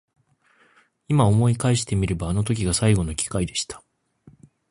[1.09, 3.83] 今思い返してみればあの時が最後の機会でした。